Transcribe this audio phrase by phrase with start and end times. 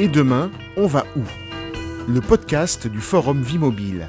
[0.00, 1.22] Et demain, on va où?
[2.08, 4.08] Le podcast du Forum Vie Mobile.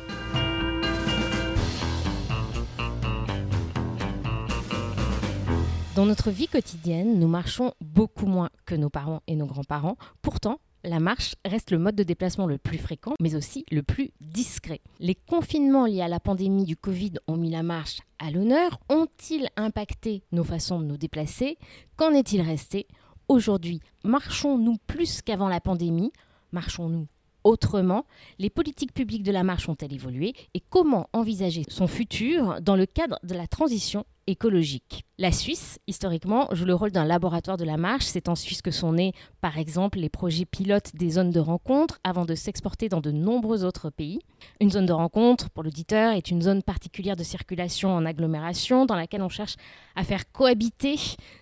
[5.96, 9.96] Dans notre vie quotidienne, nous marchons beaucoup moins que nos parents et nos grands-parents.
[10.24, 14.10] Pourtant, la marche reste le mode de déplacement le plus fréquent, mais aussi le plus
[14.22, 14.82] discret.
[15.00, 18.80] Les confinements liés à la pandémie du Covid ont mis la marche à l'honneur.
[18.90, 21.60] Ont-ils impacté nos façons de nous déplacer?
[21.96, 22.88] Qu'en est-il resté?
[23.28, 26.12] Aujourd'hui, marchons-nous plus qu'avant la pandémie?
[26.52, 27.08] Marchons-nous
[27.44, 28.06] autrement?
[28.38, 30.34] Les politiques publiques de la marche ont-elles évolué?
[30.54, 35.06] Et comment envisager son futur dans le cadre de la transition écologique.
[35.18, 38.04] La Suisse, historiquement, joue le rôle d'un laboratoire de la marche.
[38.04, 42.00] C'est en Suisse que sont nés, par exemple, les projets pilotes des zones de rencontre
[42.04, 44.20] avant de s'exporter dans de nombreux autres pays.
[44.60, 48.96] Une zone de rencontre, pour l'auditeur, est une zone particulière de circulation en agglomération dans
[48.96, 49.56] laquelle on cherche
[49.96, 50.98] à faire cohabiter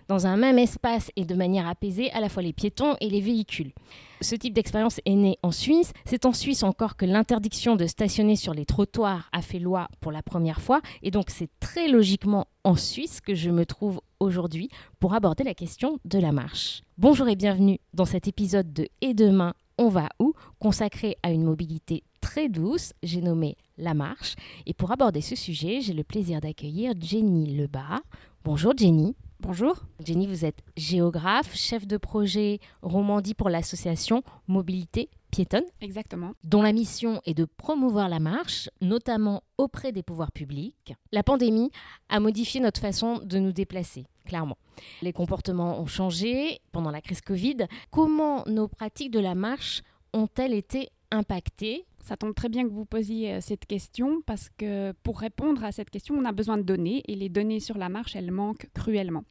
[0.07, 3.21] dans un même espace et de manière apaisée à la fois les piétons et les
[3.21, 3.73] véhicules.
[4.21, 5.91] Ce type d'expérience est né en Suisse.
[6.05, 10.11] C'est en Suisse encore que l'interdiction de stationner sur les trottoirs a fait loi pour
[10.11, 10.81] la première fois.
[11.01, 15.53] Et donc c'est très logiquement en Suisse que je me trouve aujourd'hui pour aborder la
[15.53, 16.81] question de la marche.
[16.97, 21.43] Bonjour et bienvenue dans cet épisode de Et demain, on va où consacré à une
[21.43, 24.35] mobilité très douce, j'ai nommé la marche.
[24.65, 28.01] Et pour aborder ce sujet, j'ai le plaisir d'accueillir Jenny Lebas.
[28.43, 29.15] Bonjour Jenny.
[29.45, 29.75] Bonjour.
[29.99, 35.65] Jenny, vous êtes géographe, chef de projet Romandie pour l'association Mobilité piétonne.
[35.81, 36.31] Exactement.
[36.45, 40.95] Dont la mission est de promouvoir la marche, notamment auprès des pouvoirs publics.
[41.11, 41.71] La pandémie
[42.07, 44.57] a modifié notre façon de nous déplacer, clairement.
[45.01, 47.67] Les comportements ont changé pendant la crise Covid.
[47.91, 49.81] Comment nos pratiques de la marche
[50.13, 51.85] ont-elles été impactées?
[52.03, 55.71] Ça tombe très bien que vous posiez euh, cette question parce que pour répondre à
[55.71, 58.67] cette question, on a besoin de données et les données sur la marche, elles manquent
[58.73, 59.23] cruellement.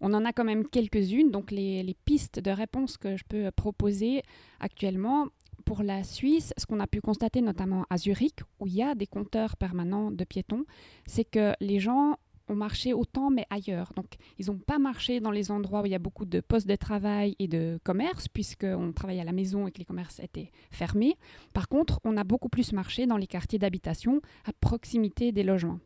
[0.00, 3.50] On en a quand même quelques-unes, donc les, les pistes de réponse que je peux
[3.50, 4.22] proposer
[4.60, 5.28] actuellement,
[5.64, 8.94] pour la Suisse, ce qu'on a pu constater notamment à Zurich, où il y a
[8.94, 10.64] des compteurs permanents de piétons,
[11.06, 12.16] c'est que les gens
[12.48, 13.92] ont marché autant, mais ailleurs.
[13.96, 14.06] Donc,
[14.38, 16.76] ils n'ont pas marché dans les endroits où il y a beaucoup de postes de
[16.76, 21.16] travail et de commerce, puisqu'on travaille à la maison et que les commerces étaient fermés.
[21.54, 25.80] Par contre, on a beaucoup plus marché dans les quartiers d'habitation, à proximité des logements.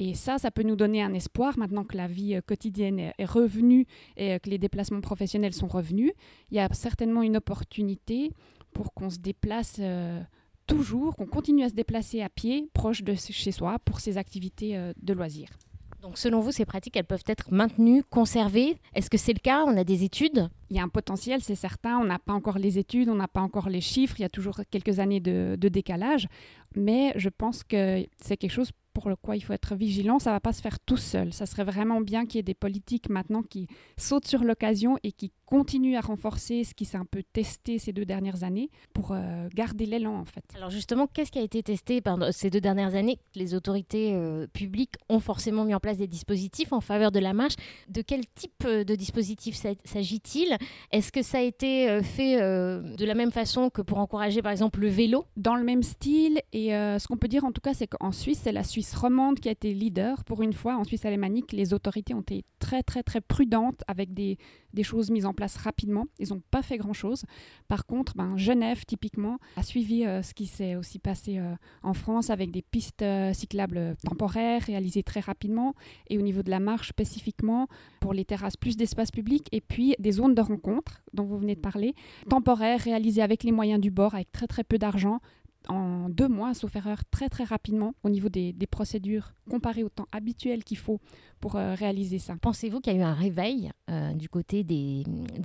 [0.00, 3.24] Et ça, ça peut nous donner un espoir maintenant que la vie euh, quotidienne est
[3.24, 3.84] revenue
[4.16, 6.12] et euh, que les déplacements professionnels sont revenus.
[6.50, 8.30] Il y a certainement une opportunité
[8.72, 10.22] pour qu'on se déplace euh,
[10.68, 14.78] toujours, qu'on continue à se déplacer à pied, proche de chez soi, pour ses activités
[15.02, 15.50] de loisirs.
[16.00, 18.78] Donc selon vous, ces pratiques, elles peuvent être maintenues, conservées?
[18.94, 19.64] Est-ce que c'est le cas?
[19.64, 20.48] On a des études?
[20.70, 21.98] Il y a un potentiel, c'est certain.
[21.98, 24.14] On n'a pas encore les études, on n'a pas encore les chiffres.
[24.18, 26.28] Il y a toujours quelques années de, décalage.
[26.76, 30.18] Mais je pense que c'est quelque chose pour le quoi il faut être vigilant.
[30.18, 31.32] Ça ne va pas se faire tout seul.
[31.32, 33.66] Ça serait vraiment bien qu'il y ait des politiques maintenant qui
[33.96, 37.94] sautent sur l'occasion et qui continuent à renforcer ce qui s'est un peu testé ces
[37.94, 40.44] deux dernières années pour euh, garder l'élan en fait.
[40.54, 44.46] Alors justement, qu'est-ce qui a été testé pendant ces deux dernières années Les autorités euh,
[44.46, 47.54] publiques ont forcément mis en place des dispositifs en faveur de la marche?
[47.88, 50.54] De quel type euh, de dispositif s'agit-il?
[50.92, 54.80] Est-ce que ça a été fait de la même façon que pour encourager par exemple
[54.80, 55.24] le vélo?
[55.36, 58.40] Dans le même style et ce qu'on peut dire en tout cas c'est qu'en Suisse
[58.42, 60.24] c'est la Suisse romande qui a été leader.
[60.24, 64.12] Pour une fois, en Suisse alémanique, les autorités ont été très, très, très prudentes avec
[64.12, 64.38] des,
[64.74, 66.06] des choses mises en rapidement.
[66.18, 67.24] Ils n'ont pas fait grand-chose.
[67.68, 71.94] Par contre, ben, Genève, typiquement, a suivi euh, ce qui s'est aussi passé euh, en
[71.94, 75.74] France avec des pistes euh, cyclables temporaires réalisées très rapidement.
[76.08, 77.68] Et au niveau de la marche spécifiquement,
[78.00, 79.48] pour les terrasses, plus d'espace public.
[79.52, 81.94] Et puis des zones de rencontre dont vous venez de parler,
[82.28, 85.20] temporaires, réalisées avec les moyens du bord, avec très très peu d'argent,
[85.68, 90.08] en deux mois, sauf erreur, très très rapidement au niveau des, procédures comparées au temps
[90.12, 91.00] habituel qu'il faut
[91.40, 92.34] pour euh, réaliser ça.
[92.40, 95.04] Pensez-vous qu'il y a eu un réveil euh, du côté des,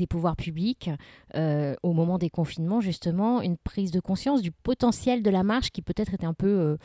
[0.10, 0.90] pouvoirs publics
[1.36, 5.72] euh, au moment des confinements, justement, une prise de conscience du potentiel de la marche
[5.72, 6.78] qui peut-être était un peu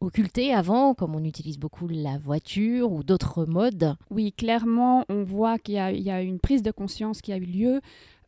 [0.00, 3.96] occulté avant, comme on utilise beaucoup la voiture ou d'autres modes?
[4.10, 7.44] Oui, clairement, on voit qu'il y, y, a une prise de conscience qui a eu
[7.44, 7.80] lieu.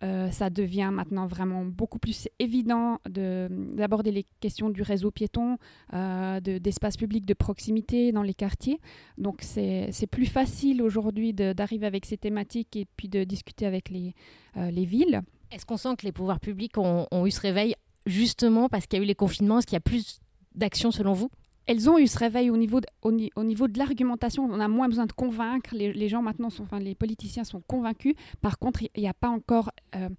[0.05, 5.57] Euh, ça devient maintenant vraiment beaucoup plus évident d'aborder les questions du réseau piéton,
[5.95, 8.81] euh, d'espace public de proximité dans les quartiers.
[9.17, 14.15] Donc c'est plus facile aujourd'hui d'arriver avec ces thématiques et puis de discuter avec les,
[14.57, 15.23] euh, les villes.
[15.51, 17.75] Est-ce qu'on sent que les pouvoirs publics ont, ont eu ce réveil
[18.07, 19.59] justement parce qu'il y a eu les confinements?
[19.59, 20.21] Est-ce qu'il y a plus
[20.55, 21.31] d'actions selon vous?
[21.67, 24.45] Elles ont eu ce réveil au niveau de, au, niveau de l'argumentation.
[24.45, 25.71] On a moins besoin de convaincre.
[25.75, 28.15] Les, gens maintenant, sont, enfin, les politiciens sont convaincus.
[28.43, 30.11] Par contre, il n'y a pas encore euh,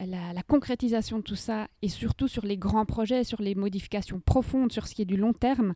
[0.00, 4.72] la, concrétisation de tout ça, et surtout sur les grands projets, sur les modifications profondes,
[4.72, 5.74] sur ce qui est du long terme.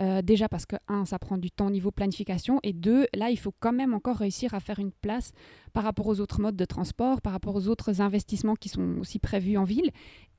[0.00, 3.30] Euh, déjà parce que, un, ça prend du temps au niveau planification, et deux, là,
[3.30, 5.32] il faut quand même encore réussir à faire une place
[5.72, 9.18] par rapport aux autres modes de transport, par rapport aux autres investissements qui sont aussi
[9.18, 9.90] prévus en ville.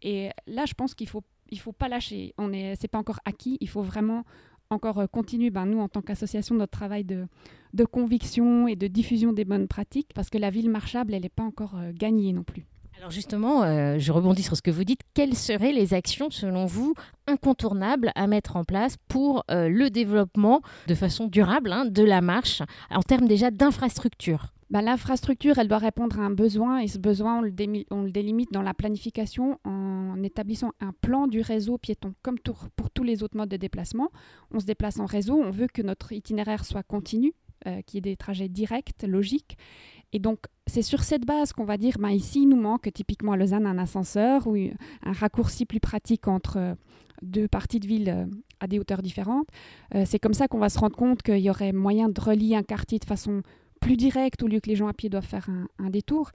[0.02, 2.34] Et là, je pense qu'il faut il faut pas lâcher.
[2.38, 3.58] On est, pas encore acquis.
[3.62, 4.24] Il faut vraiment
[4.70, 7.28] encore euh, continuer, ben, nous, en tant qu'association, notre travail de,
[7.74, 11.30] de, conviction et de diffusion des bonnes pratiques, parce que la ville marchable, elle n'est
[11.30, 12.66] pas encore euh, gagnée non plus.
[13.00, 15.00] Alors justement, euh, je rebondis sur ce que vous dites.
[15.14, 16.94] Quelles seraient les actions, selon vous,
[17.28, 22.62] incontournables à mettre en place pour le développement de façon durable hein, de la marche,
[22.90, 27.40] en termes déjà d'infrastructure bah, L'infrastructure, elle doit répondre à un besoin et ce besoin,
[27.40, 27.54] on le,
[27.92, 32.14] on le, délimite dans la planification en établissant un plan du réseau piéton.
[32.22, 34.10] Comme pour tous les autres modes de déplacement,
[34.52, 37.34] on se déplace en réseau, on veut que notre itinéraire soit continu,
[37.68, 39.58] euh, qu'il y ait des trajets directs, logiques.
[40.14, 43.34] Et donc, c'est sur cette base qu'on va dire, bah, ici, il nous manque typiquement
[43.34, 46.76] à Lausanne un ascenseur ou un raccourci plus pratique entre euh,
[47.22, 48.26] deux parties de ville euh,
[48.60, 49.48] à des hauteurs différentes.
[50.04, 52.64] c'est comme ça qu'on va se rendre compte qu'il y aurait moyen de relier un
[52.64, 53.42] quartier de façon
[53.80, 55.48] plus direct au lieu que les gens à pied doivent faire
[55.80, 56.32] un, détour.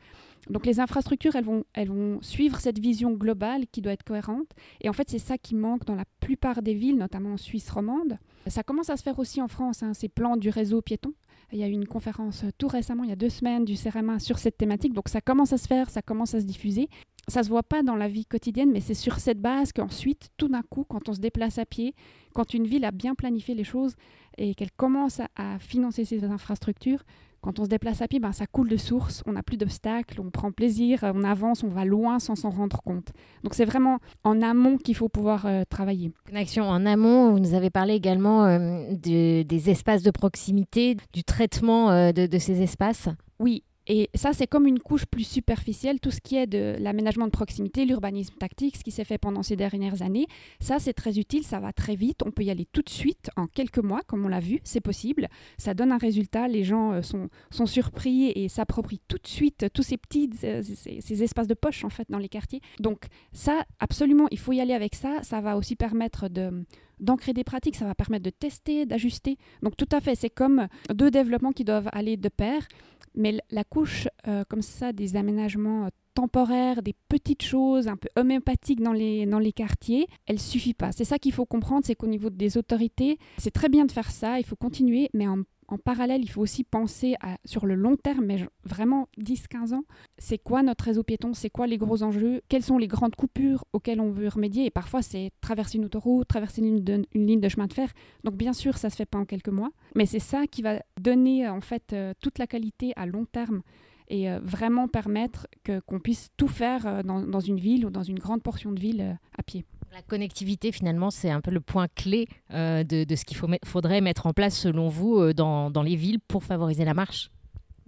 [0.51, 4.49] Donc les infrastructures, elles vont, elles vont suivre cette vision globale qui doit être cohérente.
[4.81, 7.71] Et en fait, c'est ça qui manque dans la plupart des villes, notamment en Suisse
[7.71, 8.19] romande.
[8.47, 11.15] Ça commence à se faire aussi en France, hein, ces plans du réseau piéton.
[11.55, 14.19] Il y a eu une conférence tout récemment, il y a deux semaines, du CEREMA
[14.19, 14.93] sur cette thématique.
[14.93, 16.89] Donc ça commence à se faire, ça commence à se diffuser.
[17.29, 20.49] Ça se voit pas dans la vie quotidienne, mais c'est sur cette base qu'ensuite, tout
[20.49, 21.95] d'un coup, quand on se déplace à pied,
[22.35, 23.95] quand une ville a bien planifié les choses
[24.37, 27.05] et qu'elle commence à financer ses infrastructures,
[27.45, 30.19] quand on se déplace à pied, ben, ça coule de source, on n'a plus d'obstacles,
[30.19, 33.09] on prend plaisir, on avance, on va loin sans s'en rendre compte.
[33.43, 36.11] Donc c'est vraiment en amont qu'il faut pouvoir euh, travailler.
[36.35, 41.91] Action en amont, vous nous avez parlé également euh, des espaces de proximité, du traitement
[41.91, 43.11] euh, de, de ces espaces.
[43.39, 47.27] Oui, et ça, c'est comme une couche plus superficielle, tout ce qui est de l'aménagement
[47.27, 50.27] de proximité, l'urbanisme tactique, ce qui s'est fait pendant ces dernières années.
[50.61, 53.31] Ça, c'est très utile, ça va très vite, on peut y aller tout de suite,
[53.37, 55.29] en quelques mois, comme on l'a vu, c'est possible.
[55.59, 59.67] Ça donne un résultat, les gens euh, sont, sont surpris et s'approprient tout de suite
[59.75, 62.61] tous ces petits euh, ces, espaces de poche, en fait, dans les quartiers.
[62.81, 65.23] Donc ça, absolument, il faut y aller avec ça.
[65.23, 66.65] Ça va aussi permettre de
[67.01, 69.37] d'ancrer des pratiques, ça va permettre de tester, d'ajuster.
[69.63, 72.67] Donc tout à fait, c'est comme deux développements qui doivent aller de pair.
[73.15, 78.09] Mais la couche euh, comme ça des aménagements euh, temporaires, des petites choses un peu
[78.17, 80.93] homéopathiques dans les, dans les quartiers, elle suffit pas.
[80.93, 84.11] C'est ça qu'il faut comprendre, c'est qu'au niveau des autorités, c'est très bien de faire
[84.11, 87.15] ça, il faut continuer, mais en en parallèle, il faut aussi penser
[87.45, 89.85] sur le long terme, mais vraiment 10-15 ans,
[90.19, 93.65] c'est quoi notre réseau piéton, c'est quoi les gros enjeux, quelles sont les grandes coupures
[93.73, 94.67] auxquelles on veut remédier?
[94.67, 97.93] Et parfois, c'est traverser une autoroute, traverser une, ligne de chemin de fer.
[98.25, 100.63] Donc bien sûr, ça ne se fait pas en quelques mois, mais c'est ça qui
[100.63, 103.63] va donner en fait euh, toute la qualité à long terme
[104.09, 105.47] et euh, vraiment permettre
[105.87, 109.19] qu'on puisse tout faire euh, dans, une ville ou dans une grande portion de ville
[109.37, 109.65] à pied.
[109.95, 114.27] La connectivité, finalement, c'est un peu le point clé euh, de, ce qu'il faudrait mettre
[114.27, 117.31] en place, selon vous, euh, dans, les villes pour favoriser la marche?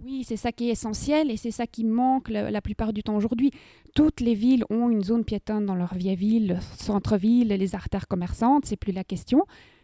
[0.01, 3.17] Oui, c'est ça qui est essentiel et c'est ça qui manque la, plupart du temps
[3.17, 3.51] aujourd'hui.
[3.93, 8.63] Toutes les villes ont une zone piétonne dans leur vieille ville, centre-ville, les artères commerçantes,
[8.63, 9.43] c'est plus la question.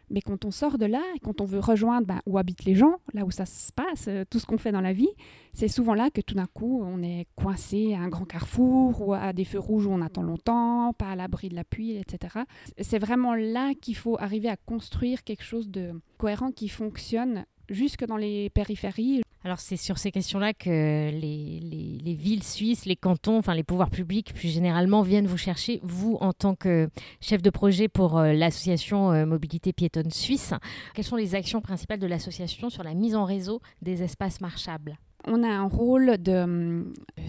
[0.10, 2.76] Mais quand on sort de là et quand on veut rejoindre ben, où habitent les
[2.76, 5.10] gens, là où ça se passe, euh, tout ce qu'on fait dans la vie,
[5.54, 9.14] c'est souvent là que tout d'un coup on est coincé à un grand carrefour ou
[9.14, 12.40] à des feux rouges où on attend longtemps, pas à l'abri de la pluie, etc.
[12.80, 18.06] C'est vraiment là qu'il faut arriver à construire quelque chose de cohérent qui fonctionne jusque
[18.06, 19.23] dans les périphéries.
[19.46, 24.34] Alors c'est sur ces questions-là que les, villes suisses, les cantons, enfin les pouvoirs publics
[24.34, 29.12] plus généralement viennent vous chercher, vous en tant que chef de projet pour euh, l'association
[29.12, 30.54] euh, Mobilité Piétonne Suisse.
[30.94, 34.98] Quelles sont les actions principales de l'association sur la mise en réseau des espaces marchables?
[35.26, 36.84] On a un rôle de euh,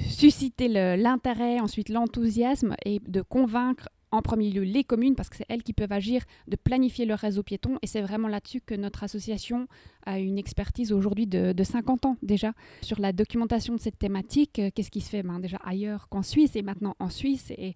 [0.09, 5.47] susciter l'intérêt, ensuite l'enthousiasme et de convaincre en premier lieu les communes, parce que c'est
[5.49, 7.79] elles qui peuvent agir, de planifier leur réseau piéton.
[7.83, 9.67] Et c'est vraiment là-dessus que notre association
[10.07, 12.53] a une expertise aujourd'hui de, 50 ans déjà
[12.83, 14.59] sur la documentation de cette thématique.
[14.59, 17.75] Euh, qu'est-ce qui se fait ben, déjà ailleurs qu'en Suisse et maintenant en Suisse et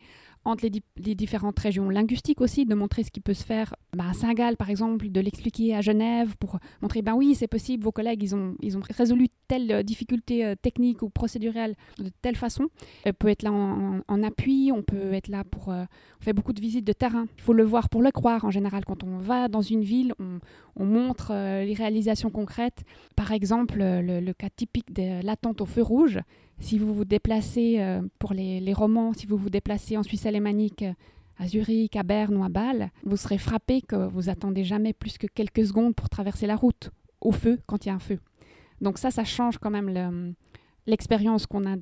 [0.49, 4.13] entre les, différentes régions linguistiques aussi, de montrer ce qui peut se faire ben, à
[4.13, 8.23] Saint-Gall par exemple, de l'expliquer à Genève pour montrer ben oui c'est possible, vos collègues
[8.23, 12.69] ils ont, ils ont résolu telle euh, difficulté euh, technique ou procédurale de telle façon.
[13.07, 15.69] On peut être là en, appui, on peut être là pour...
[15.69, 15.87] on
[16.21, 17.27] fait beaucoup de visites de terrain.
[17.37, 18.85] Il faut le voir pour le croire en général.
[18.85, 20.39] Quand on va dans une ville, on,
[20.77, 22.85] on montre les réalisations concrètes.
[23.17, 26.21] Par exemple, le, cas typique de l'attente au feu rouge.
[26.61, 30.85] Si vous vous déplacez euh, pour les, romans, si vous vous déplacez en Suisse alémanique,
[31.39, 35.19] à Zurich, à Berne ou à Bâle, vous serez frappé que vous attendez jamais plus
[35.19, 38.19] que quelques secondes pour traverser la route au feu quand il y a un feu.
[38.81, 40.35] Donc ça, ça change quand même
[40.87, 41.77] l'expérience qu'on a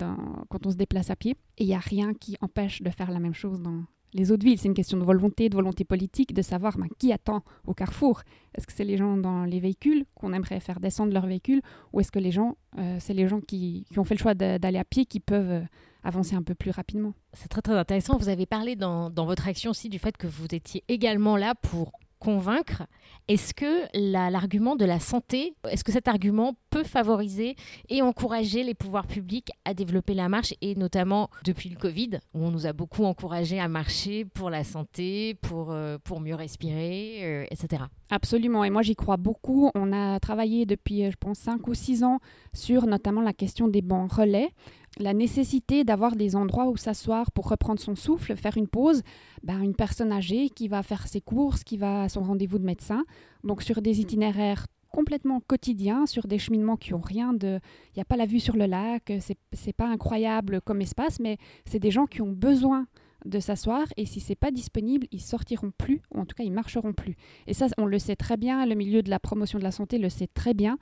[0.50, 1.36] quand on se déplace à pied.
[1.56, 3.82] Et il n'y a rien qui empêche de faire la même chose dans,
[4.14, 4.58] les autres villes.
[4.58, 8.22] C'est une question de volonté, de volonté politique, de savoir ben, qui attend au carrefour.
[8.54, 12.00] Est-ce que c'est les gens dans les véhicules qu'on aimerait faire descendre leur véhicule ou
[12.00, 14.84] est-ce que les gens, euh, c'est les gens qui, ont fait le choix d'aller à
[14.84, 15.62] pied qui peuvent euh,
[16.04, 17.12] avancer un peu plus rapidement?
[17.32, 18.16] C'est très très intéressant.
[18.16, 21.54] Vous avez parlé dans, dans votre action aussi du fait que vous étiez également là
[21.54, 22.84] pour convaincre.
[23.28, 26.54] Est-ce que l'argument de la santé, est-ce que cet argument
[26.84, 27.56] favoriser
[27.88, 32.44] et encourager les pouvoirs publics à développer la marche et notamment depuis le Covid où
[32.44, 37.20] on nous a beaucoup encouragé à marcher pour la santé, pour, euh, pour mieux respirer,
[37.22, 37.84] euh, etc.
[38.10, 39.70] Absolument, et moi j'y crois beaucoup.
[39.74, 42.20] On a travaillé depuis, euh, je pense, 5 ou 6 ans
[42.54, 44.50] sur notamment la question des bancs relais
[44.98, 49.02] la nécessité d'avoir des endroits où s'asseoir pour reprendre son souffle, faire une pause,
[49.42, 52.64] ben, une personne âgée qui va faire ses courses, qui va à son rendez-vous de
[52.64, 53.04] médecin,
[53.44, 57.60] donc sur des itinéraires complètement quotidiens, sur des cheminements qui ont rien de...
[57.88, 61.36] Il n'y a pas la vue sur le lac, c'est, pas incroyable comme espace, mais
[61.66, 62.86] c'est des gens qui ont besoin
[63.26, 66.52] de s'asseoir et si c'est pas disponible, ils sortiront plus ou en tout cas ils
[66.52, 67.14] marcheront plus.
[67.46, 69.98] Et ça, on le sait très bien, le milieu de la promotion de la santé
[69.98, 70.78] le sait très bien.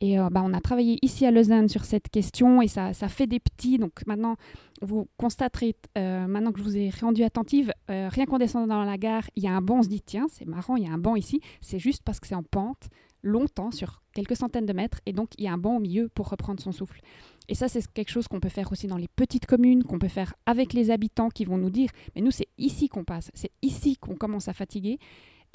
[0.00, 3.08] Et euh, bah, on a travaillé ici à Lausanne sur cette question et ça, ça
[3.08, 3.76] fait des petits.
[3.76, 4.36] Donc maintenant,
[4.80, 8.84] vous constaterez, euh, maintenant que je vous ai rendu attentive, euh, rien qu'en descendant dans
[8.84, 10.88] la gare, il y a un banc, on se dit tiens, c'est marrant, il y
[10.88, 11.42] a un banc ici.
[11.60, 12.88] C'est juste parce que c'est en pente
[13.22, 16.08] longtemps, sur quelques centaines de mètres, et donc il y a un banc au milieu
[16.08, 17.00] pour reprendre son souffle.
[17.48, 20.08] Et ça, c'est quelque chose qu'on peut faire aussi dans les petites communes, qu'on peut
[20.08, 23.52] faire avec les habitants qui vont nous dire, mais nous, c'est ici qu'on passe, c'est
[23.62, 24.98] ici qu'on commence à fatiguer.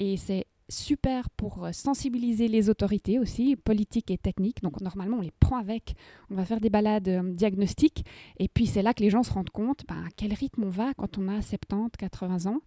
[0.00, 4.62] Et c'est super pour sensibiliser les autorités aussi, politiques et techniques.
[4.62, 5.94] Donc normalement, on les prend avec,
[6.30, 8.04] on va faire des balades euh, diagnostiques,
[8.38, 10.70] et puis c'est là que les gens se rendent compte ben, à quel rythme on
[10.70, 12.60] va quand on a 70, 80 ans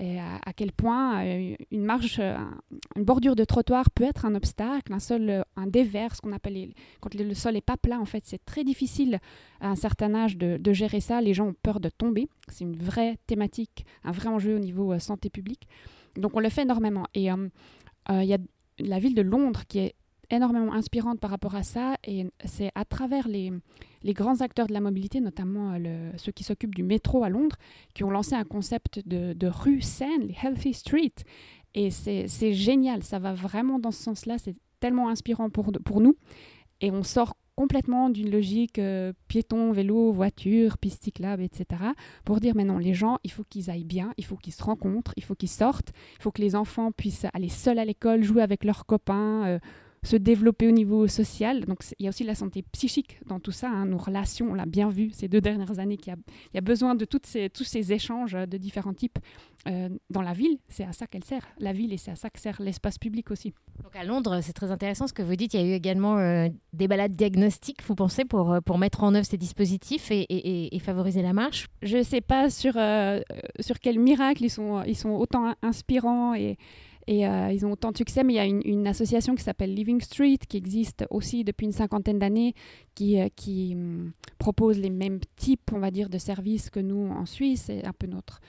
[0.00, 2.36] à, quel point euh, une marche, euh,
[2.96, 6.32] une bordure de trottoir peut être un obstacle, un sol, euh, un dévers, ce qu'on
[6.32, 8.00] appelle quand le sol n'est pas plat.
[8.00, 9.18] En fait, c'est très difficile
[9.60, 11.20] à un certain âge de, gérer ça.
[11.20, 12.28] Les gens ont peur de tomber.
[12.48, 15.68] C'est une vraie thématique, un vrai enjeu au niveau santé publique.
[16.16, 17.04] Donc, on le fait énormément.
[17.14, 18.38] Et il y a
[18.78, 19.94] la ville de Londres qui est
[20.30, 21.96] énormément inspirante par rapport à ça.
[22.06, 23.52] Et c'est à travers les,
[24.02, 27.56] les, grands acteurs de la mobilité, notamment euh, ceux qui s'occupent du métro à Londres,
[27.94, 31.14] qui ont lancé un concept de, rue saine, les Healthy Street.
[31.74, 36.16] Et c'est génial, ça va vraiment dans ce sens-là, c'est tellement inspirant pour, pour nous.
[36.80, 41.82] Et on sort complètement d'une logique euh, piéton, vélo, voiture, piste cyclable, etc.
[42.24, 44.62] Pour dire, mais non, les gens, il faut qu'ils aillent bien, il faut qu'ils se
[44.62, 48.22] rencontrent, il faut qu'ils sortent, il faut que les enfants puissent aller seuls à l'école,
[48.22, 49.44] jouer avec leurs copains.
[49.46, 49.58] Euh,
[50.02, 51.64] se développer au niveau social.
[51.66, 53.68] Donc il y a aussi la santé psychique dans tout ça.
[53.68, 53.86] Hein.
[53.86, 56.14] Nos relations, on l'a bien vu ces deux dernières années, qu'il
[56.54, 59.18] y, a besoin de toutes ces, tous ces échanges de différents types
[59.68, 60.58] euh, dans la ville.
[60.68, 63.30] C'est à ça qu'elle sert, la ville, et c'est à ça que sert l'espace public
[63.30, 63.52] aussi.
[63.82, 65.52] Donc à Londres, c'est très intéressant ce que vous dites.
[65.52, 69.04] Il y a eu également euh, des balades diagnostiques, vous pensez, pour, euh, pour mettre
[69.04, 71.66] en œuvre ces dispositifs et, et, favoriser la marche?
[71.82, 72.72] Je ne sais pas sur,
[73.60, 76.56] sur quel miracle ils sont, ils sont autant inspirants et
[77.10, 79.74] et euh, ils ont autant de succès, mais il y a une, association qui s'appelle
[79.74, 82.54] Living Street, qui existe aussi depuis une cinquantaine d'années,
[82.94, 83.26] qui, euh,
[83.72, 87.64] hum, propose les mêmes types, on va dire, de services que nous en Suisse.
[87.66, 88.40] C'est un peu notre,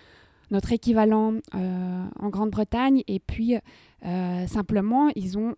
[0.51, 3.01] notre équivalent euh, en Grande-Bretagne.
[3.07, 3.55] Et puis,
[4.45, 5.55] simplement, ils ont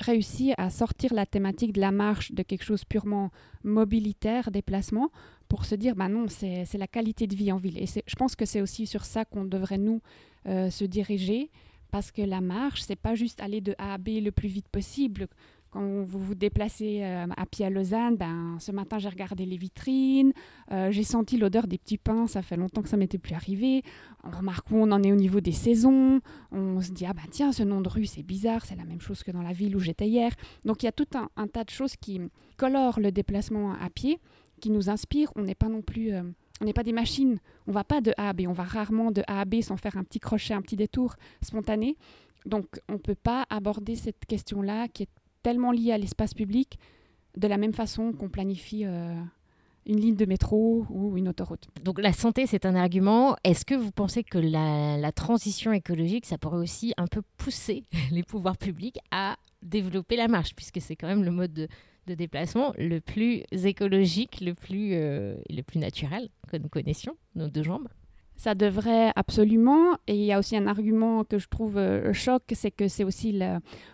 [0.00, 3.30] réussi à sortir la thématique de la marche de quelque chose purement
[3.62, 5.10] mobilitaire, déplacement,
[5.48, 7.76] pour se dire, bah non, c'est la qualité de vie en ville.
[7.76, 10.00] Et je pense que c'est aussi sur ça qu'on devrait, nous,
[10.46, 11.50] se diriger.
[11.90, 14.68] Parce que la marche, c'est pas juste aller de A à B le plus vite
[14.68, 15.26] possible.
[15.70, 19.58] Quand vous vous déplacez euh, à pied à Lausanne, ben, ce matin j'ai regardé les
[19.58, 20.32] vitrines,
[20.72, 23.82] euh, j'ai senti l'odeur des petits pains, ça fait longtemps que ça m'était plus arrivé.
[24.24, 26.20] On remarque où on en est au niveau des saisons,
[26.52, 29.02] on se dit ah ben tiens ce nom de rue c'est bizarre, c'est la même
[29.02, 30.32] chose que dans la ville où j'étais hier.
[30.64, 32.18] Donc il y a tout un, tas de choses qui
[32.56, 34.20] colorent le déplacement à pied,
[34.62, 35.32] qui nous inspirent.
[35.36, 36.22] On n'est pas non plus euh,
[36.60, 37.38] on n'est pas des machines.
[37.66, 38.42] On va pas de A à B.
[38.48, 41.16] On va rarement de A à B sans faire un petit crochet, un petit détour
[41.42, 41.96] spontané.
[42.46, 45.08] Donc, on ne peut pas aborder cette question-là qui est
[45.42, 46.78] tellement liée à l'espace public
[47.36, 49.14] de la même façon qu'on planifie euh,
[49.86, 51.68] une ligne de métro ou une autoroute.
[51.84, 53.36] Donc, la santé, c'est un argument.
[53.44, 57.84] Est-ce que vous pensez que la, la transition écologique, ça pourrait aussi un peu pousser
[58.10, 61.68] les pouvoirs publics à développer la marche, puisque c'est quand même le mode de,
[62.08, 67.48] de déplacement le plus écologique, le plus, euh, le plus naturel que nous connaissions, nos
[67.48, 67.88] deux jambes.
[68.38, 69.98] Ça devrait absolument.
[70.06, 73.02] Et il y a aussi un argument que je trouve euh, choc, c'est que c'est
[73.02, 73.36] aussi,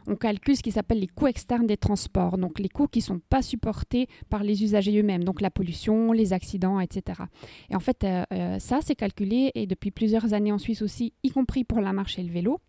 [0.06, 3.04] on calcule ce qui s'appelle les coûts externes des transports, donc les coûts qui ne
[3.04, 7.22] sont pas supportés par les usagers eux-mêmes, donc la pollution, les accidents, etc.
[7.70, 11.14] Et en fait, euh, euh, ça, c'est calculé et depuis plusieurs années en Suisse aussi,
[11.22, 12.60] y compris pour la marche et le vélo.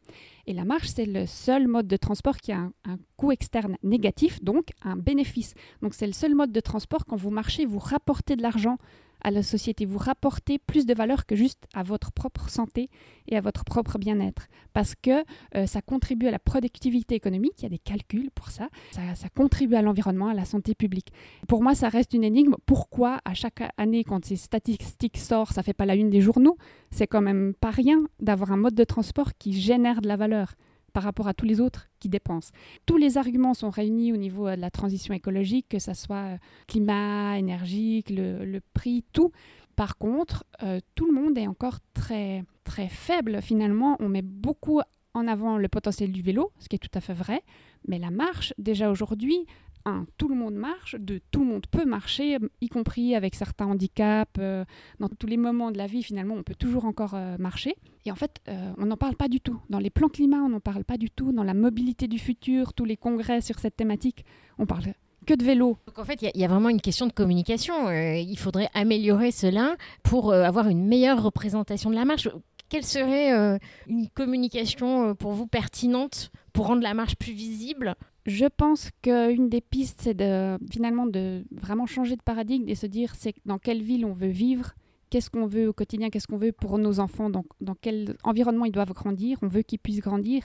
[0.47, 4.41] Et la marche, c'est le seul mode de transport qui a un coût externe négatif,
[4.41, 5.55] donc un bénéfice.
[5.81, 8.77] Donc c'est le seul mode de transport quand vous marchez, vous rapportez de l'argent
[9.25, 12.91] à la société, vous rapportez plus de valeur que juste à votre propre santé
[13.27, 14.45] et à votre propre bien-être.
[14.71, 15.23] Parce que
[15.55, 19.27] euh, ça contribue à la productivité économique, il y a des calculs pour ça, ça,
[19.35, 21.11] contribue à l'environnement, à la santé publique.
[21.47, 22.53] Pour moi, ça reste une énigme.
[22.67, 26.57] Pourquoi à chaque année, quand ces statistiques sortent, ça fait pas la une des journaux?
[26.91, 30.53] C'est quand même pas rien d'avoir un mode de transport qui génère de la valeur
[30.95, 32.53] par rapport à tous les autres qui dépensent.
[32.85, 36.15] Tous les arguments sont réunis au niveau euh, de la transition écologique, que ce soit
[36.15, 36.37] euh,
[36.67, 39.33] climat, énergie, le, prix, tout.
[39.75, 43.97] Par contre, euh, tout le monde est encore très, très faible finalement.
[43.99, 44.79] On met beaucoup
[45.13, 47.43] en avant le potentiel du vélo, ce qui est tout à fait vrai.
[47.89, 49.45] Mais la marche, déjà aujourd'hui,
[50.17, 54.31] tout le monde marche, deux, tout le monde peut marcher, y compris avec certains handicaps.
[54.39, 54.65] Euh,
[54.99, 57.75] dans tous les moments de la vie, finalement, on peut toujours encore euh, marcher.
[58.05, 59.59] Et en fait, euh, on n'en parle pas du tout.
[59.69, 61.31] Dans les plans climat, on n'en parle pas du tout.
[61.31, 64.25] Dans la mobilité du futur, tous les congrès sur cette thématique,
[64.57, 64.93] on parle
[65.27, 65.77] que de vélo.
[65.87, 67.89] Donc en fait, il y, a vraiment une question de communication.
[67.91, 72.29] il faudrait améliorer cela pour avoir une meilleure représentation de la marche.
[72.69, 78.89] Quelle serait une communication pour vous pertinente pour rendre la marche plus visible je pense
[79.01, 83.35] qu'une des pistes, c'est de, finalement de vraiment changer de paradigme et se dire c'est
[83.45, 84.73] dans quelle ville on veut vivre,
[85.09, 88.65] qu'est-ce qu'on veut au quotidien, qu'est-ce qu'on veut pour nos enfants, dans, dans quel environnement
[88.65, 90.43] ils doivent grandir, on veut qu'ils puissent grandir,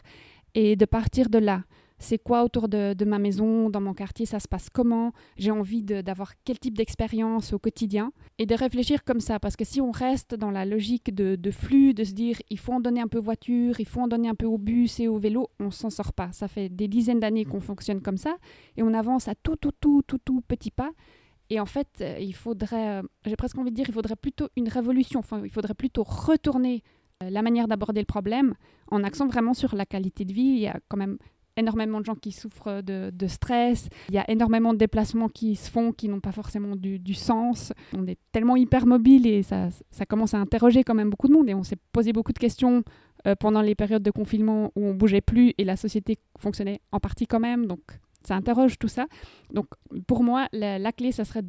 [0.55, 1.65] et de partir de là
[2.01, 5.83] c'est quoi autour de, ma maison, dans mon quartier, ça se passe comment, j'ai envie
[5.83, 9.91] d'avoir quel type d'expérience au quotidien, et de réfléchir comme ça, parce que si on
[9.91, 13.19] reste dans la logique de, flux, de se dire il faut en donner un peu
[13.19, 15.91] aux voitures, il faut en donner un peu au bus et au vélo, on s'en
[15.91, 16.33] sort pas.
[16.33, 18.37] Ça fait des dizaines d'années qu'on fonctionne comme ça,
[18.77, 20.91] et on avance à tout, tout, tout, tout, tout petit pas.
[21.51, 24.49] Et en fait, euh, il faudrait, euh, j'ai presque envie de dire, il faudrait plutôt
[24.57, 26.83] une révolution, enfin, il faudrait plutôt retourner
[27.23, 28.55] euh, la manière d'aborder le problème
[28.91, 30.43] en accent vraiment sur la qualité de vie.
[30.43, 31.19] Il y a quand même
[31.61, 33.89] énormément de gens qui souffrent de, stress.
[34.09, 37.73] Il y a énormément de déplacements qui se font qui n'ont pas forcément du, sens.
[37.97, 41.33] On est tellement hyper mobile et ça, ça, commence à interroger quand même beaucoup de
[41.33, 41.49] monde.
[41.49, 42.83] Et on s'est posé beaucoup de questions
[43.27, 47.01] euh, pendant les périodes de confinement où on bougeait plus et la société fonctionnait en
[47.01, 47.67] partie quand même.
[47.67, 47.81] Donc
[48.27, 49.07] ça interroge tout ça.
[49.53, 49.67] Donc
[50.07, 51.45] pour moi, la, clé, ça serait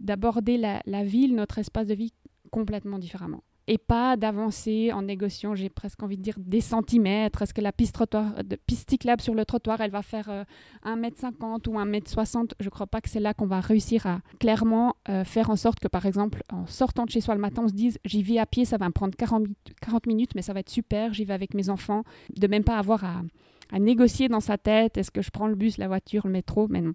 [0.00, 2.12] d'aborder la, la ville, notre espace de vie
[2.50, 7.42] complètement différemment et pas d'avancer en négociant, j'ai presque envie de dire, des centimètres.
[7.42, 10.44] Est-ce que la piste, trottoir, de, piste cyclable sur le trottoir, elle va faire
[10.84, 14.20] 1m50 euh, ou 1m60 Je ne crois pas que c'est là qu'on va réussir à
[14.38, 17.62] clairement euh, faire en sorte que, par exemple, en sortant de chez soi le matin,
[17.64, 19.46] on se dise, j'y vais à pied, ça va me prendre 40,
[19.80, 22.78] 40 minutes, mais ça va être super, j'y vais avec mes enfants, de même pas
[22.78, 26.32] avoir à négocier dans sa tête, est-ce que je prends le bus, la voiture, le
[26.32, 26.92] métro, mais non.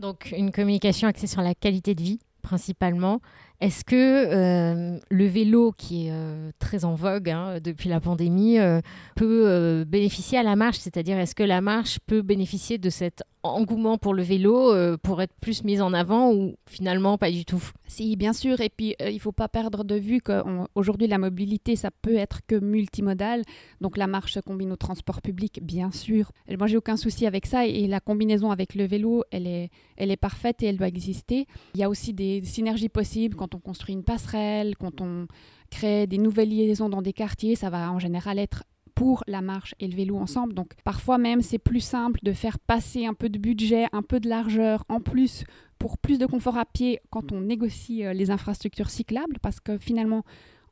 [0.00, 3.20] Donc une communication axée sur la qualité de vie principalement.
[3.64, 8.58] Est-ce que euh, le vélo, qui est euh, très en vogue hein, depuis la pandémie,
[8.58, 8.82] euh,
[9.16, 10.76] peut bénéficier à la marche?
[10.76, 15.34] C'est-à-dire, est-ce que la marche peut bénéficier de cet engouement pour le vélo pour être
[15.40, 17.62] plus mise en avant ou finalement pas du tout?
[17.86, 18.60] Si, bien sûr.
[18.60, 22.40] Et puis, il ne faut pas perdre de vue qu'aujourd'hui, la mobilité, ça peut être
[22.46, 23.42] que multimodal.
[23.80, 26.32] Donc, la marche combine au transport public, bien sûr.
[26.58, 27.66] Moi, j'ai aucun souci avec ça.
[27.66, 31.46] Et la combinaison avec le vélo, elle est, elle est parfaite et elle doit exister.
[31.74, 35.26] Il y a aussi des synergies possibles quand on construit une passerelle, quand on
[35.70, 38.64] crée des nouvelles liaisons dans des quartiers, ça va en général être
[38.94, 40.54] pour la marche et le vélo ensemble.
[40.54, 44.20] Donc parfois même c'est plus simple de faire passer un peu de budget, un peu
[44.20, 45.44] de largeur en plus
[45.78, 49.78] pour plus de confort à pied quand on négocie euh, les infrastructures cyclables parce que
[49.78, 50.22] finalement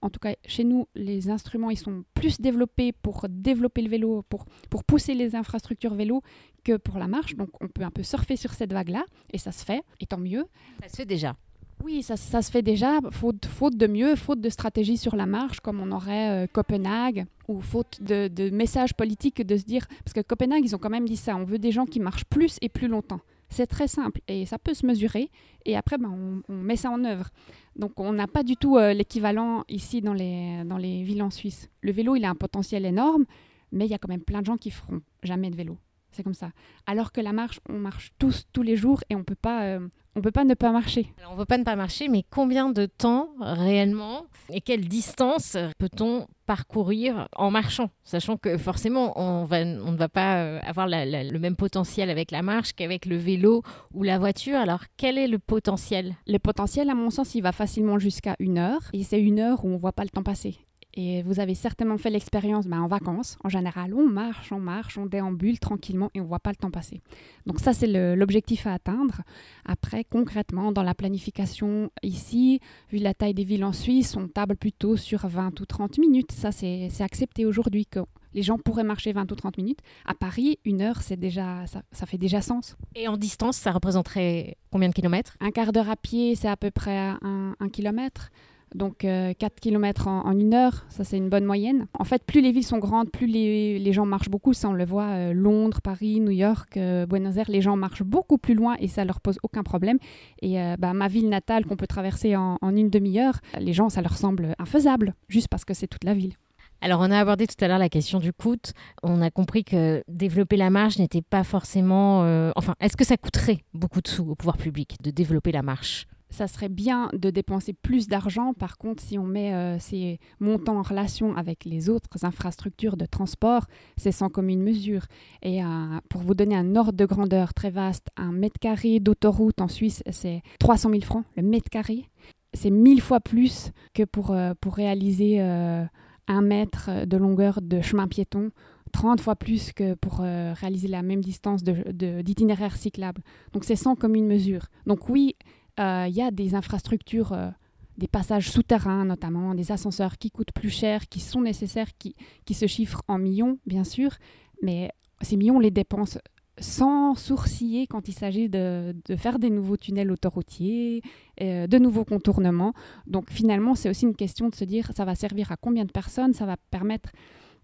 [0.03, 4.23] en tout cas chez nous, les instruments ils sont plus développés pour développer le vélo,
[4.29, 6.23] pour, pour pousser les infrastructures vélo
[6.65, 7.37] que pour la marche.
[7.37, 10.19] Donc on peut un peu surfer sur cette vague-là et ça se fait, et tant
[10.19, 10.47] mieux.
[10.83, 11.37] Ça se fait déjà.
[11.85, 15.81] Oui, ça, se fait déjà, faute, de mieux, faute de stratégie sur la marche, comme
[15.81, 20.21] on aurait euh, Copenhague, ou faute de, de messages politiques de se dire, parce que
[20.21, 22.69] Copenhague, ils ont quand même dit ça, on veut des gens qui marchent plus et
[22.69, 23.21] plus longtemps.
[23.49, 25.29] C'est très simple et ça peut se mesurer,
[25.67, 27.31] et après, ben, on, met ça en œuvre.
[27.75, 31.31] Donc on n'a pas du tout euh, l'équivalent ici dans les, dans les villes en
[31.31, 31.69] Suisse.
[31.81, 33.25] Le vélo, il a un potentiel énorme,
[33.73, 35.79] mais il y a quand même plein de gens qui feront jamais de vélo.
[36.13, 36.53] C'est comme ça.
[36.87, 39.89] Alors que la marche, on marche tous tous les jours et on peut pas, euh,
[40.15, 41.13] on peut pas ne pas marcher.
[41.19, 45.57] Alors, on peut pas ne pas marcher, mais combien de temps réellement et quelle distance
[45.79, 50.87] peut-on parcourir en marchant, sachant que forcément on, va, on ne va pas euh, avoir
[50.89, 53.63] le même potentiel avec la marche qu'avec le vélo
[53.95, 54.59] ou la voiture.
[54.59, 56.15] Alors quel est le potentiel?
[56.27, 59.65] Le potentiel, à mon sens, il va facilement jusqu'à une heure, et c'est une heure
[59.65, 60.59] où on voit pas le temps passer.
[60.95, 63.39] Et vous avez certainement fait l'expérience ben, en vacances.
[63.45, 66.57] En général, on marche, on marche, on déambule tranquillement et on ne voit pas le
[66.57, 67.01] temps passer.
[67.47, 69.23] Donc ça, c'est l'objectif à atteindre.
[69.65, 74.57] Après, concrètement, dans la planification ici, vu la taille des villes en Suisse, on table
[74.57, 76.33] plutôt sur 20 ou 30 minutes.
[76.33, 78.01] Ça, c'est accepté aujourd'hui que
[78.35, 79.81] les gens pourraient marcher 20 ou 30 minutes.
[80.05, 82.77] À Paris, une heure, c'est déjà, ça, ça, fait déjà sens.
[82.95, 85.37] Et en distance, ça représenterait combien de kilomètres?
[85.41, 88.31] Un quart d'heure à pied, c'est à peu près un, un kilomètre.
[88.75, 91.87] Donc 4 euh, km en, une heure, ça c'est une bonne moyenne.
[91.99, 94.55] En fait, plus les villes sont grandes, plus les, gens marchent beaucoup.
[94.55, 98.03] Ça, on le voit, euh, Londres, Paris, New York, euh, Buenos Aires, les gens marchent
[98.03, 99.99] beaucoup plus loin et ça leur pose aucun problème.
[100.41, 104.17] Et bah, ma ville natale qu'on peut traverser en une demi-heure, les gens, ça leur
[104.17, 106.35] semble infaisable, juste parce que c'est toute la ville.
[106.81, 108.57] Alors, on a abordé tout à l'heure la question du coût.
[109.03, 112.21] On a compris que développer la marche n'était pas forcément.
[112.57, 116.07] enfin, est-ce que ça coûterait beaucoup de sous au pouvoir public de développer la marche?
[116.33, 118.55] Ça serait bien de dépenser plus d'argent.
[118.55, 123.05] Par contre, si on met euh, ces montants en relation avec les autres infrastructures de
[123.05, 123.67] transport,
[123.99, 125.05] c'est sans commune mesure.
[125.43, 125.67] Et euh,
[126.09, 130.03] pour vous donner un ordre de grandeur très vaste, un mètre carré d'autoroute en Suisse,
[130.11, 132.07] c'est 300 000 francs, le mètre carré.
[132.55, 138.09] C'est mille fois plus que pour, euh, pour réaliser un mètre de longueur de chemin
[138.09, 138.51] piéton
[138.93, 143.23] 30 fois plus que pour réaliser la même distance d'itinéraire de, cyclable.
[143.55, 144.67] Donc c'est sans commune mesure.
[144.87, 145.35] Donc oui,
[145.79, 147.51] il y a des infrastructures, euh,
[147.99, 152.55] des passages souterrains notamment, des ascenseurs qui coûtent plus cher, qui sont nécessaires, qui, qui
[152.55, 154.17] se chiffrent en millions, bien sûr,
[154.63, 156.19] mais ces millions, on les dépense
[156.59, 161.03] sans sourciller quand il s'agit de, de, faire des nouveaux tunnels autoroutiers,
[161.41, 162.75] euh, de nouveaux contournements.
[163.07, 165.93] Donc finalement, c'est aussi une question de se dire, ça va servir à combien de
[165.93, 167.11] personnes, ça va permettre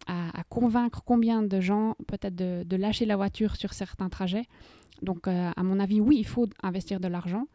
[0.06, 4.46] à, convaincre combien de gens peut-être de, lâcher la voiture sur certains trajets?
[5.02, 7.46] Donc à mon avis, oui, il faut investir de l'argent,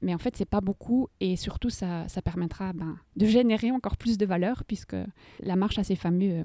[0.00, 3.96] mais en fait, c'est pas beaucoup et surtout, ça, ça permettra ben, de générer encore
[3.96, 4.96] plus de valeur puisque
[5.40, 6.44] la marche a ses fameux euh,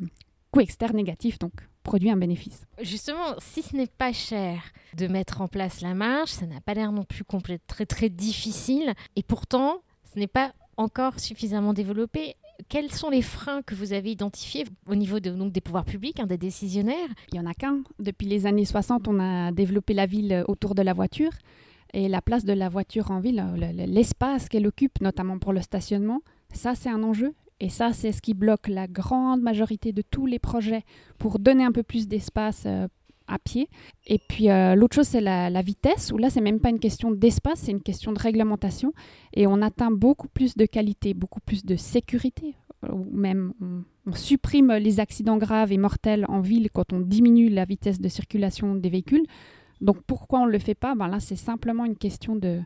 [0.52, 2.66] coûts externes négatifs, donc produit un bénéfice.
[2.82, 4.62] Justement, si ce n'est pas cher
[4.98, 7.24] de mettre en place la marche, ça n'a pas l'air non plus
[7.68, 9.82] très très difficile et pourtant,
[10.14, 12.36] ce n'est pas encore suffisamment développé.
[12.70, 16.20] Quels sont les freins que vous avez identifiés au niveau de, donc, des pouvoirs publics,
[16.20, 17.10] hein, des décisionnaires?
[17.32, 17.84] Il n'y en a qu'un.
[18.00, 21.32] Depuis les années 60, on a développé la ville autour de la voiture
[21.94, 23.44] et la place de la voiture en ville,
[23.88, 27.34] l'espace qu'elle occupe, notamment pour le stationnement, ça c'est un enjeu.
[27.60, 30.84] Et ça, c'est ce qui bloque la grande majorité de tous les projets
[31.18, 32.88] pour donner un peu plus d'espace euh,
[33.28, 33.70] à pied.
[34.06, 37.12] Et puis euh, l'autre chose, c'est la, vitesse, où là, c'est même pas une question
[37.12, 38.92] d'espace, c'est une question de réglementation.
[39.34, 42.56] Et on atteint beaucoup plus de qualité, beaucoup plus de sécurité.
[42.92, 43.54] Ou même
[44.06, 48.10] on supprime les accidents graves et mortels en ville quand on diminue la vitesse de
[48.10, 49.26] circulation des véhicules.
[49.84, 50.96] Donc pourquoi on ne le fait pas?
[50.96, 52.64] Ben Là, c'est simplement une question de,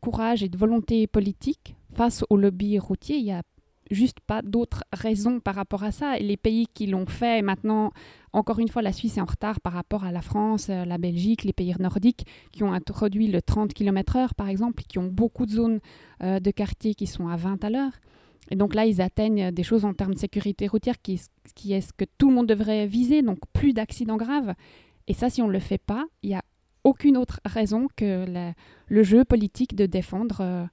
[0.00, 3.18] courage et de volonté politique face au lobby routier.
[3.18, 3.42] Il n'y a
[3.90, 6.18] juste pas d'autres raisons par rapport à ça.
[6.18, 7.92] Et les pays qui l'ont fait, maintenant,
[8.32, 10.96] encore une fois, la Suisse est en retard par rapport à la France, euh, la
[10.96, 15.44] Belgique, les pays nordiques qui ont introduit le 30 km/h, par exemple, qui ont beaucoup
[15.44, 15.80] de zones
[16.22, 17.92] euh, de quartier qui sont à 20 à l'heure.
[18.50, 21.20] Et donc là, ils atteignent des choses en termes de sécurité routière qui,
[21.54, 24.54] qui est ce que tout le monde devrait viser, donc plus d'accidents graves.
[25.10, 26.44] Et ça, si on ne le fait pas, il n'y a
[26.84, 28.52] aucune autre raison que
[28.86, 30.64] le jeu politique de défendre euh,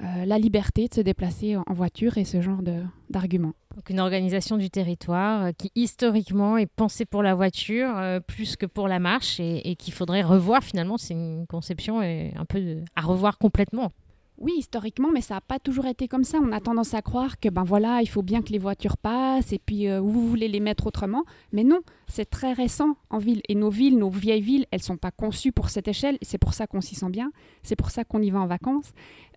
[0.00, 2.62] euh, la liberté de se déplacer en, voiture et ce genre
[3.10, 3.52] d'arguments.
[3.76, 7.94] Donc une organisation du territoire euh, qui historiquement est pensée pour la voiture
[8.26, 10.98] plus que pour la marche et, qu'il faudrait revoir finalement.
[10.98, 13.92] C'est une conception un peu à revoir complètement.
[14.38, 16.38] Oui, historiquement, mais ça n'a pas toujours été comme ça.
[16.42, 19.52] On a tendance à croire que ben voilà, il faut bien que les voitures passent
[19.52, 21.24] et puis euh, vous voulez les mettre autrement.
[21.52, 23.40] Mais non, c'est très récent en ville.
[23.48, 26.18] Et nos villes, nos vieilles villes, elles sont pas conçues pour cette échelle.
[26.20, 27.32] C'est pour ça qu'on s'y sent bien.
[27.62, 28.92] C'est pour ça qu'on y va en vacances.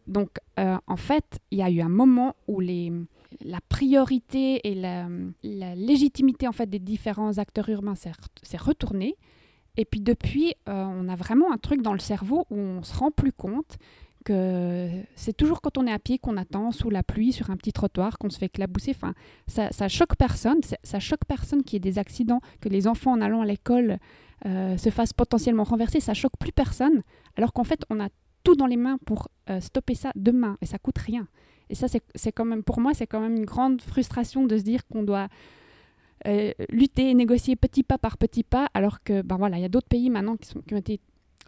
[0.07, 5.07] Donc, euh, en fait, il y a eu un moment où la priorité et la,
[5.75, 9.15] légitimité en fait des différents acteurs urbains s'est retournée.
[9.77, 12.97] Et puis depuis, euh, on a vraiment un truc dans le cerveau où on se
[12.97, 13.77] rend plus compte
[15.15, 17.73] c'est toujours quand on est à pied qu'on attend sous la pluie sur un petit
[17.73, 18.91] trottoir qu'on se fait éclabousser.
[18.91, 19.13] Enfin,
[19.47, 20.59] ça, ça choque personne.
[20.83, 23.97] Ça choque personne qu'il y ait des accidents, que les enfants en allant à l'école
[24.45, 25.99] euh, se fassent potentiellement renverser.
[25.99, 27.03] Ça choque plus personne.
[27.35, 28.09] Alors qu'en fait, on a
[28.43, 31.27] tout dans les mains pour euh, stopper ça demain et ça coûte rien.
[31.69, 34.63] Et ça, c'est quand même pour moi, c'est quand même une grande frustration de se
[34.63, 35.27] dire qu'on doit
[36.27, 39.65] euh, lutter et négocier petit pas par petit pas, alors que ben voilà, il y
[39.65, 40.99] a d'autres pays maintenant qui, sont, qui ont été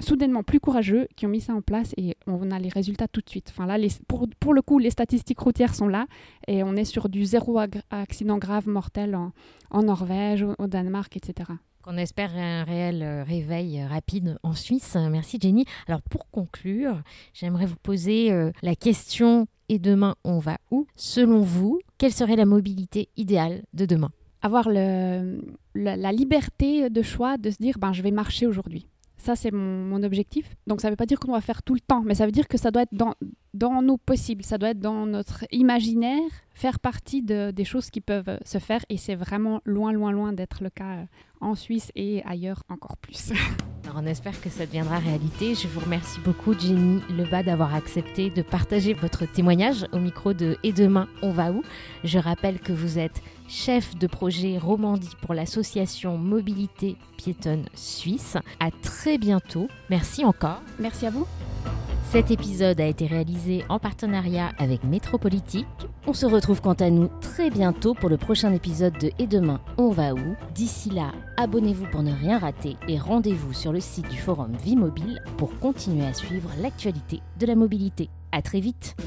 [0.01, 3.21] soudainement plus courageux qui ont mis ça en place et on a les résultats tout
[3.21, 3.47] de suite.
[3.51, 6.05] Enfin là, pour, pour, le coup, les statistiques routières sont là
[6.47, 7.59] et on est sur du zéro
[7.89, 9.31] accident grave mortel en,
[9.69, 11.51] en Norvège, au, Danemark, etc.
[11.87, 14.95] On espère un réel euh, réveil euh, rapide en Suisse.
[15.09, 15.65] Merci Jenny.
[15.87, 17.01] Alors pour conclure,
[17.33, 20.85] j'aimerais vous poser euh, la question et demain on va où?
[20.95, 24.11] Selon vous, quelle serait la mobilité idéale de demain?
[24.43, 25.41] Avoir le,
[25.73, 28.87] la, la, liberté de choix de se dire ben, je vais marcher aujourd'hui.
[29.21, 30.55] Ça, c'est mon, objectif.
[30.65, 32.31] Donc, ça ne veut pas dire qu'on va faire tout le temps, mais ça veut
[32.31, 36.79] dire que ça doit être dans, nos possibles, ça doit être dans notre imaginaire, faire
[36.79, 40.63] partie de, des choses qui peuvent se faire et c'est vraiment loin, loin, loin d'être
[40.63, 41.05] le cas
[41.41, 43.33] en Suisse et ailleurs encore plus.
[43.83, 45.55] Alors on espère que ça deviendra réalité.
[45.55, 50.57] Je vous remercie beaucoup Jenny Lebas d'avoir accepté de partager votre témoignage au micro de
[50.63, 51.63] Et demain on va où?
[52.03, 58.37] Je rappelle que vous êtes chef de projet Romandie pour l'association Mobilité Piétonne Suisse.
[58.59, 59.67] À très bientôt.
[59.89, 60.61] Merci encore.
[60.79, 61.27] Merci à vous.
[62.11, 65.65] Cet épisode a été réalisé en partenariat avec Métropolitique.
[66.05, 69.61] On se retrouve quant à nous très bientôt pour le prochain épisode de Et demain,
[69.77, 70.35] on va où?
[70.53, 74.75] D'ici là, abonnez-vous pour ne rien rater et rendez-vous sur le site du forum Vie
[74.75, 78.09] Mobile pour continuer à suivre l'actualité de la mobilité.
[78.33, 78.97] À très vite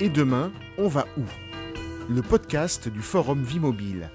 [0.00, 1.22] Et demain, on va où?
[2.12, 4.10] Le podcast du forum Vie Mobile.